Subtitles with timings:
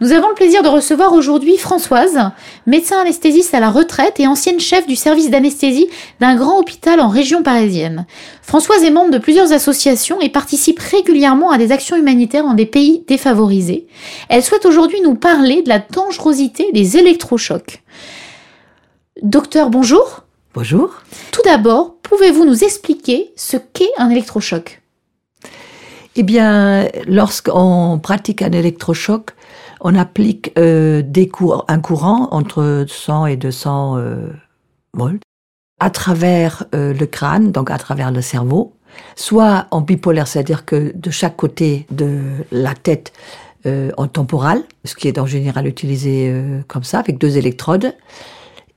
[0.00, 2.30] Nous avons le plaisir de recevoir aujourd'hui Françoise,
[2.66, 5.88] médecin anesthésiste à la retraite et ancienne chef du service d'anesthésie
[6.20, 8.06] d'un grand hôpital en région parisienne.
[8.40, 12.64] Françoise est membre de plusieurs associations et participe régulièrement à des actions humanitaires dans des
[12.64, 13.88] pays défavorisés.
[14.28, 17.82] Elle souhaite aujourd'hui nous parler de la dangerosité des électrochocs.
[19.22, 20.22] Docteur, bonjour.
[20.54, 20.94] Bonjour.
[21.32, 24.80] Tout d'abord, pouvez-vous nous expliquer ce qu'est un électrochoc?
[26.14, 29.30] Eh bien, lorsqu'on pratique un électrochoc,
[29.80, 31.02] on applique euh,
[31.68, 34.28] un courant entre 100 et 200 euh,
[34.94, 35.22] volts
[35.80, 38.74] à travers euh, le crâne, donc à travers le cerveau,
[39.14, 43.12] soit en bipolaire, c'est-à-dire que de chaque côté de la tête
[43.98, 46.32] en temporal, ce qui est en général utilisé
[46.68, 47.92] comme ça, avec deux électrodes.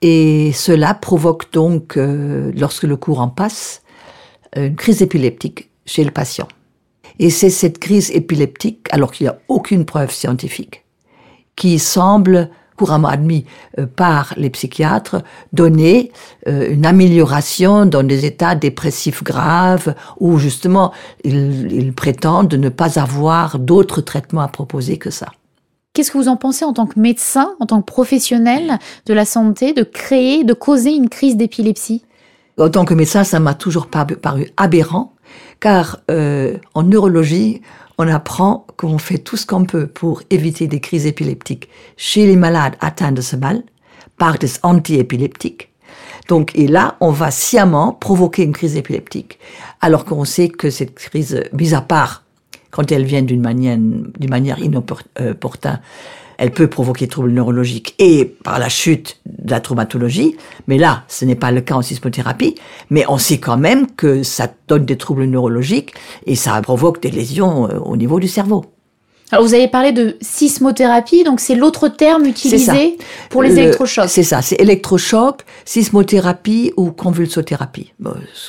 [0.00, 3.82] Et cela provoque donc, lorsque le courant passe,
[4.54, 6.46] une crise épileptique chez le patient.
[7.18, 10.85] Et c'est cette crise épileptique, alors qu'il n'y a aucune preuve scientifique,
[11.56, 13.44] qui semble couramment admis
[13.78, 16.12] euh, par les psychiatres, donner
[16.46, 20.92] euh, une amélioration dans des états dépressifs graves où justement
[21.24, 25.28] ils, prétendent ne pas avoir d'autres traitements à proposer que ça.
[25.94, 29.24] Qu'est-ce que vous en pensez en tant que médecin, en tant que professionnel de la
[29.24, 32.04] santé, de créer, de causer une crise d'épilepsie?
[32.58, 35.14] En tant que médecin, ça m'a toujours paru aberrant,
[35.60, 37.62] car euh, en neurologie,
[37.98, 42.36] on apprend qu'on fait tout ce qu'on peut pour éviter des crises épileptiques chez les
[42.36, 43.62] malades atteints de ce mal
[44.18, 45.70] par des antiépileptiques.
[46.28, 49.38] Donc, et là, on va sciemment provoquer une crise épileptique,
[49.80, 52.24] alors qu'on sait que cette crise, mise à part
[52.70, 55.80] quand elle vient d'une manière, d'une manière inopportune,
[56.38, 60.36] elle peut provoquer des troubles neurologiques et par la chute de la traumatologie.
[60.66, 62.54] Mais là, ce n'est pas le cas en sismothérapie.
[62.90, 65.94] Mais on sait quand même que ça donne des troubles neurologiques
[66.26, 68.64] et ça provoque des lésions euh, au niveau du cerveau.
[69.32, 72.96] Alors vous avez parlé de sismothérapie, donc c'est l'autre terme utilisé
[73.28, 74.08] pour les électrochocs.
[74.08, 77.92] C'est ça, c'est électrochoc, sismothérapie ou convulsothérapie.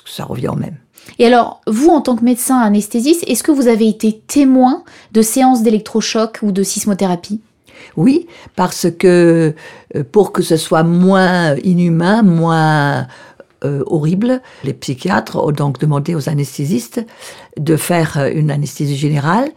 [0.05, 0.77] ça revient au même.
[1.17, 4.83] Et alors, vous, en tant que médecin anesthésiste, est-ce que vous avez été témoin
[5.13, 7.41] de séances d'électrochoc ou de sismothérapie?
[7.95, 9.53] Oui, parce que
[9.95, 13.07] euh, pour que ce soit moins inhumain, moins
[13.63, 17.05] euh, horrible, les psychiatres ont donc demandé aux anesthésistes
[17.57, 19.49] de faire euh, une anesthésie générale,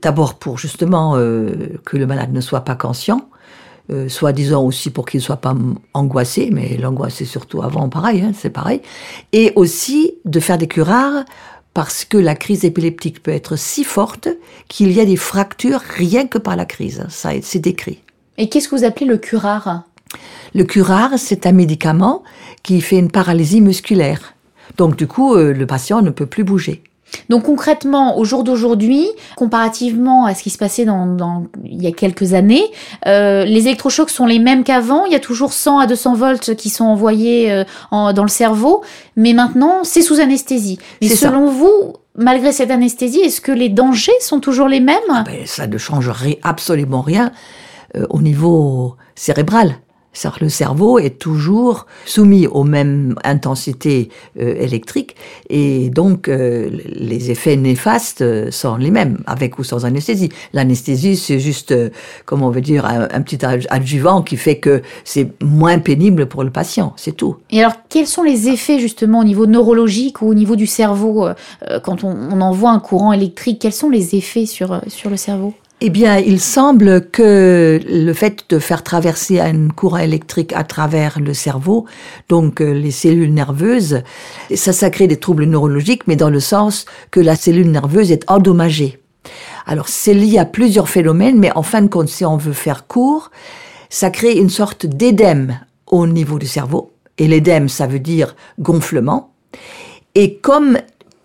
[0.00, 3.28] d'abord pour justement que le malade ne soit pas conscient,
[4.06, 5.54] soit disant aussi pour qu'il ne soit pas
[5.92, 8.80] angoissé, mais l'angoisse c'est surtout avant pareil, hein, c'est pareil,
[9.32, 11.24] et aussi de faire des curares
[11.80, 14.28] parce que la crise épileptique peut être si forte
[14.68, 17.06] qu'il y a des fractures rien que par la crise.
[17.08, 18.02] Ça, c'est décrit.
[18.36, 19.84] Et qu'est-ce que vous appelez le curare?
[20.54, 22.22] Le curare, c'est un médicament
[22.62, 24.34] qui fait une paralysie musculaire.
[24.76, 26.82] Donc du coup, euh, le patient ne peut plus bouger.
[27.28, 31.92] Donc concrètement, au jour d'aujourd'hui, comparativement à ce qui se passait dans, il y a
[31.92, 32.64] quelques années,
[33.06, 35.06] euh, les électrochocs sont les mêmes qu'avant.
[35.06, 38.82] Il y a toujours 100 à 200 volts qui sont envoyés euh, dans le cerveau,
[39.16, 40.78] mais maintenant c'est sous anesthésie.
[41.00, 44.98] Mais selon vous, malgré cette anesthésie, est-ce que les dangers sont toujours les mêmes?
[45.10, 47.32] Ah ben, Ça ne changerait absolument rien
[47.96, 49.76] euh, au niveau cérébral
[50.40, 55.16] le cerveau est toujours soumis aux mêmes intensités euh, électriques
[55.48, 60.30] et donc euh, les effets néfastes euh, sont les mêmes, avec ou sans anesthésie.
[60.52, 61.74] L'anesthésie, c'est juste,
[62.26, 66.50] comment on veut dire, un, petit adjuvant qui fait que c'est moins pénible pour le
[66.50, 67.36] patient, c'est tout.
[67.50, 71.28] Et alors, quels sont les effets justement au niveau neurologique ou au niveau du cerveau
[71.84, 75.54] quand on, on envoie un courant électrique Quels sont les effets sur, sur le cerveau?
[75.82, 81.18] Eh bien, il semble que le fait de faire traverser un courant électrique à travers
[81.18, 81.86] le cerveau,
[82.28, 84.02] donc euh, les cellules nerveuses,
[84.54, 88.30] ça, ça crée des troubles neurologiques, mais dans le sens que la cellule nerveuse est
[88.30, 88.98] endommagée.
[89.66, 92.86] Alors, c'est lié à plusieurs phénomènes, mais en fin de compte, si on veut faire
[92.86, 93.30] court,
[93.88, 96.92] ça crée une sorte d'édème au niveau du cerveau.
[97.18, 99.32] Et l'édème, ça veut dire gonflement.
[100.14, 100.78] Et comme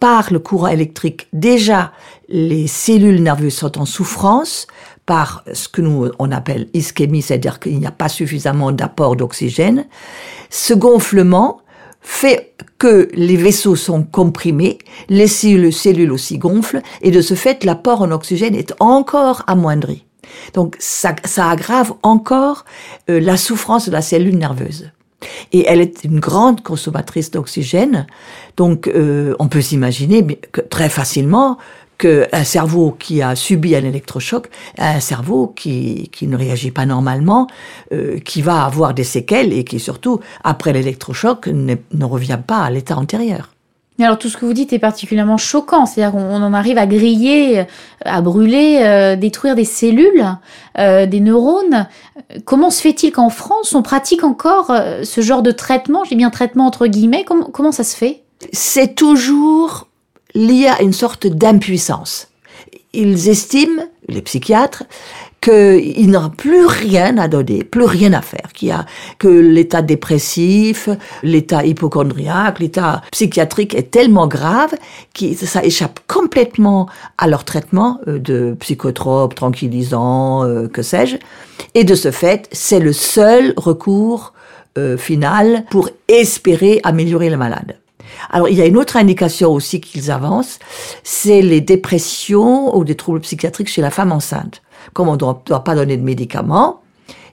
[0.06, 1.92] par le courant électrique, déjà,
[2.30, 4.68] les cellules nerveuses sont en souffrance
[5.08, 9.88] par ce que nous on appelle ischémie, c'est-à-dire qu'il n'y a pas suffisamment d'apport d'oxygène.
[10.52, 11.62] Ce gonflement
[12.02, 14.78] fait que les vaisseaux sont comprimés,
[15.10, 20.06] les cellules, aussi gonflent, et de ce fait, l'apport en oxygène est encore amoindri.
[20.54, 22.64] Donc ça, aggrave encore
[23.10, 24.92] euh, la souffrance de la cellule nerveuse.
[25.54, 28.06] Et elle est une grande consommatrice d'oxygène,
[28.58, 30.40] donc euh, on peut s'imaginer
[30.70, 31.58] très facilement
[31.98, 37.48] qu'un cerveau qui a subi un électrochoc un cerveau qui, qui ne réagit pas normalement,
[37.94, 42.60] euh, qui va avoir des séquelles et qui surtout, après l'électrochoc, ne, ne revient pas
[42.60, 43.55] à l'état antérieur.
[44.04, 47.66] Alors tout ce que vous dites est particulièrement choquant, c'est-à-dire qu'on en arrive à griller,
[48.04, 50.26] à brûler, euh, détruire des cellules,
[50.78, 51.88] euh, des neurones.
[52.44, 56.04] Comment se fait-il qu'en France on pratique encore euh, ce genre de traitement?
[56.04, 57.24] J'ai bien traitement entre guillemets.
[57.24, 58.24] Comment, comment ça se fait?
[58.52, 59.88] C'est toujours
[60.34, 62.28] lié à une sorte d'impuissance.
[62.92, 64.84] Ils estiment, les psychiatres,
[65.46, 68.86] qu'il n'a plus rien à donner, plus rien à faire, qu'il a
[69.20, 70.90] que l'état dépressif,
[71.22, 74.74] l'état hypochondriaque, l'état psychiatrique est tellement grave
[75.14, 76.90] que ça échappe complètement
[77.20, 81.18] à leur traitement euh, de psychotropes, tranquillisants, euh, que sais-je.
[81.76, 84.34] Et de ce fait, c'est le seul recours
[84.80, 87.78] euh, final pour espérer améliorer le malade.
[88.32, 90.58] Alors, il y a une autre indication aussi qu'ils avancent,
[91.04, 95.64] c'est les dépressions ou des troubles psychiatriques chez la femme enceinte comme on ne doit,
[95.64, 96.82] pas donner de médicaments,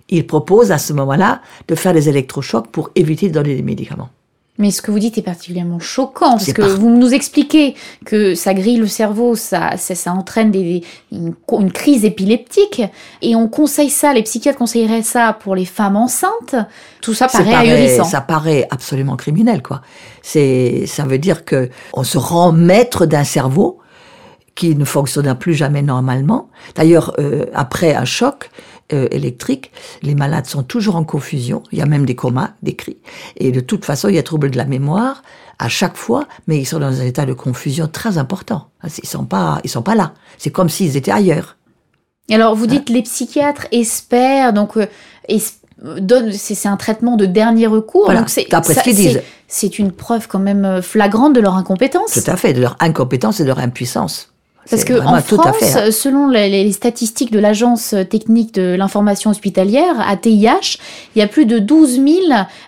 [0.09, 4.11] il propose à ce moment-là de faire des électrochocs pour éviter de donner des médicaments.
[4.59, 8.53] Mais ce que vous dites est particulièrement choquant, parce que vous nous expliquez que ça
[8.53, 12.83] grille le cerveau, ça, ça, entraîne des, une, crise épileptique,
[13.23, 16.55] et on conseille ça, les psychiatres conseilleraient ça pour les femmes enceintes.
[17.01, 18.05] Tout ça paraît, ahurissant.
[18.05, 19.81] Ça paraît absolument criminel, quoi.
[20.21, 23.79] C'est, ça veut dire que on se rend maître d'un cerveau
[24.55, 26.51] qui ne fonctionna plus jamais normalement.
[26.75, 28.51] D'ailleurs, euh, après un choc
[28.93, 29.73] euh, électrique,
[30.03, 31.63] les malades sont toujours en confusion.
[31.73, 32.99] Il y a même des comas décrits.
[33.37, 35.23] Et de toute façon, il y a trouble de la mémoire
[35.59, 38.69] à chaque fois, mais ils sont dans un état de confusion très important.
[39.03, 40.13] Ils sont pas, ils sont pas là.
[40.37, 41.57] C'est comme s'ils étaient ailleurs.
[42.31, 44.77] Alors, vous dites les psychiatres espèrent donc.
[44.77, 44.87] Euh,
[46.31, 48.05] c'est un traitement de dernier recours.
[48.05, 49.23] Voilà, d'après ce qu'ils disent.
[49.49, 52.13] C'est une preuve quand même flagrante de leur incompétence.
[52.13, 54.32] Tout à fait, de leur incompétence et de leur impuissance.
[54.71, 55.91] Parce que en France, hein.
[55.91, 60.79] selon les, statistiques de l'Agence technique de l'information hospitalière, ATIH,
[61.15, 62.07] il y a plus de 12 000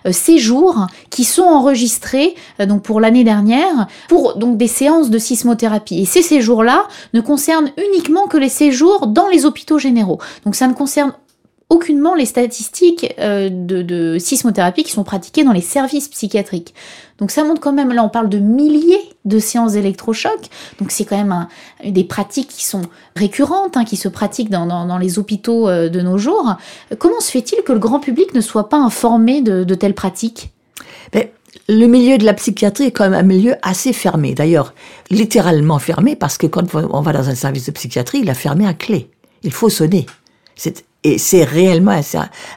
[0.05, 5.17] euh, séjours qui sont enregistrés euh, donc pour l'année dernière pour donc des séances de
[5.17, 6.01] sismothérapie.
[6.01, 10.19] Et ces séjours-là ne concernent uniquement que les séjours dans les hôpitaux généraux.
[10.45, 11.13] Donc ça ne concerne
[11.69, 16.75] aucunement les statistiques euh, de, sismothérapie qui sont pratiquées dans les services psychiatriques.
[17.17, 21.05] Donc ça montre quand même, là on parle de milliers de séances d'électrochocs, donc c'est
[21.05, 21.47] quand même
[21.83, 22.83] des pratiques qui sont
[23.15, 26.55] récurrentes, hein, qui se pratiquent dans, les hôpitaux euh, de nos jours.
[26.99, 30.51] Comment se fait-il que le grand public ne soit pas informé de, telles pratiques?
[31.13, 31.27] Ben,
[31.67, 34.35] le milieu de la psychiatrie est quand même un milieu assez fermé.
[34.35, 34.73] D'ailleurs,
[35.09, 38.67] littéralement fermé, parce que quand on va dans un service de psychiatrie, il a fermé
[38.67, 39.09] à clé.
[39.43, 40.05] Il faut sonner.
[40.55, 42.01] C'est et c'est réellement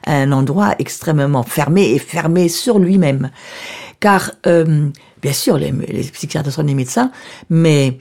[0.07, 3.31] un, endroit extrêmement fermé et fermé sur lui-même.
[4.01, 4.89] Car, euh,
[5.21, 7.13] bien sûr, les, les, psychiatres sont des médecins,
[7.51, 7.99] mais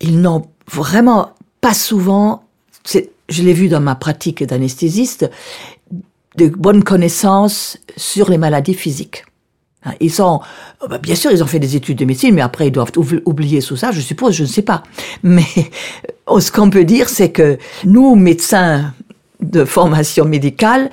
[0.00, 1.30] ils n'ont vraiment
[1.62, 2.44] pas souvent,
[2.84, 5.30] je l'ai vu dans ma pratique d'anesthésiste,
[6.36, 9.24] de bonnes connaissances sur les maladies physiques.
[9.84, 10.40] Hein, ils sont,
[10.88, 12.92] bah, bien sûr, ils ont fait des études de médecine, mais après ils doivent
[13.24, 14.82] oublier tout ça, je suppose, je ne sais pas.
[15.22, 15.46] Mais
[16.38, 18.94] ce qu'on peut dire, c'est que nous, médecins
[19.42, 20.90] de formation médicale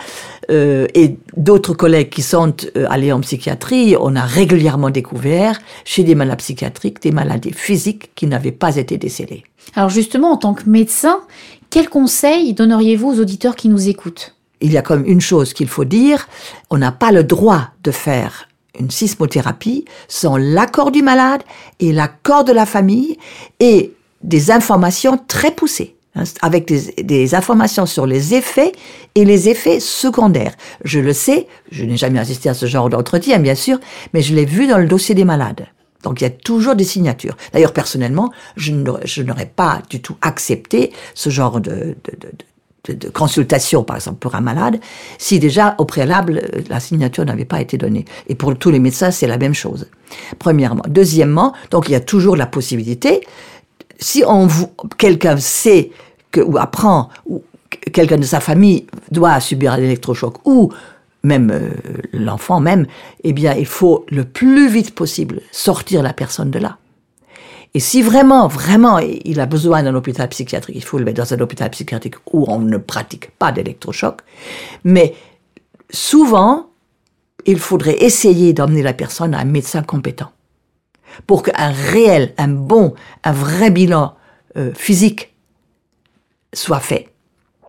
[0.49, 6.03] euh, et d'autres collègues qui sont euh, allés en psychiatrie, on a régulièrement découvert chez
[6.03, 9.43] des malades psychiatriques des maladies physiques qui n'avaient pas été décelées.
[9.75, 11.21] Alors justement, en tant que médecin,
[11.69, 14.35] quels conseils donneriez-vous aux auditeurs qui nous écoutent?
[14.61, 16.27] Il y a comme une chose qu'il faut dire,
[16.69, 18.49] on n'a pas le droit de faire
[18.79, 21.43] une sismothérapie sans l'accord du malade
[21.79, 23.17] et l'accord de la famille
[23.59, 23.93] et
[24.23, 25.95] des informations très poussées.
[26.15, 28.71] Hein, avec des, informations sur les effets
[29.13, 30.55] et les effets secondaires.
[30.83, 33.77] Je le sais, je n'ai jamais assisté à ce genre d'entretien, bien sûr,
[34.13, 35.67] mais je l'ai vu dans le dossier des malades.
[36.01, 37.37] Donc il y a toujours des signatures.
[37.53, 41.95] D'ailleurs, personnellement, je n'aurais pas du tout accepté ce genre de,
[42.87, 44.79] de, consultation, par exemple, pour un malade,
[45.19, 48.05] si déjà, au préalable, la signature n'avait pas été donnée.
[48.27, 49.87] Et pour tous les médecins, c'est la même chose.
[50.39, 50.83] Premièrement.
[50.87, 53.21] Deuxièmement, donc il y a toujours la possibilité
[53.99, 54.47] si on
[54.97, 55.91] quelqu'un sait
[56.31, 60.71] que, ou apprend, ou quelqu'un de sa famille doit subir un électrochoc, ou
[61.23, 61.71] même euh,
[62.13, 62.87] l'enfant même,
[63.23, 66.77] eh bien, il faut le plus vite possible sortir la personne de là.
[67.75, 71.33] Et si vraiment, vraiment, il a besoin d'un hôpital psychiatrique, il faut le mettre dans
[71.33, 74.21] un hôpital psychiatrique où on ne pratique pas d'électrochoc.
[74.83, 75.13] Mais
[75.91, 76.69] souvent,
[77.45, 80.31] il faudrait essayer d'emmener la personne à un médecin compétent
[81.27, 84.15] pour qu'un réel, un bon, un vrai bilan
[84.57, 85.33] euh, physique
[86.53, 87.09] soit fait.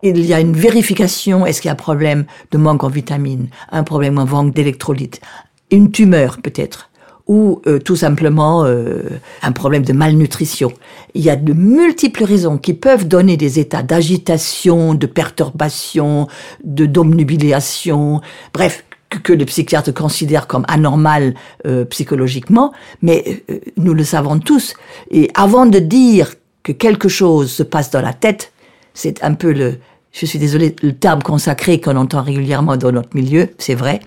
[0.03, 3.49] Il y a une vérification, est-ce qu'il y a un problème de manque en vitamines,
[3.71, 5.21] un problème en manque d'électrolytes,
[5.69, 6.89] une tumeur peut-être,
[7.27, 9.03] ou euh, tout simplement euh,
[9.43, 10.71] un problème de malnutrition?
[11.13, 16.27] Il y a de multiples raisons qui peuvent donner des états d'agitation, de perturbation,
[16.63, 18.21] de domnubilation,
[18.55, 18.83] bref,
[19.19, 21.33] que les psychiatres considèrent comme anormal
[21.65, 24.73] euh, psychologiquement, mais euh, nous le savons tous.
[25.09, 28.53] Et avant de dire que quelque chose se passe dans la tête,
[28.93, 29.79] c'est un peu le,
[30.11, 33.99] je suis désolée, le terme consacré qu'on entend régulièrement dans notre milieu, c'est vrai.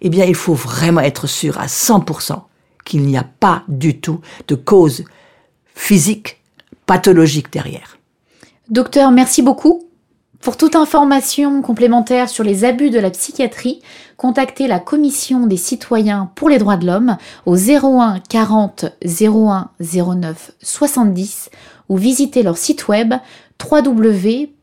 [0.00, 2.40] Eh bien, il faut vraiment être sûr à 100%
[2.84, 5.04] qu'il n'y a pas du tout de cause
[5.74, 6.40] physique,
[6.86, 7.98] pathologique derrière.
[8.70, 9.87] Docteur, merci beaucoup.
[10.40, 13.82] Pour toute information complémentaire sur les abus de la psychiatrie,
[14.16, 20.52] contactez la Commission des citoyens pour les droits de l'homme au 01 40 01 09
[20.62, 21.50] 70
[21.88, 23.14] ou visitez leur site web
[23.70, 24.58] www.ccdh.fr.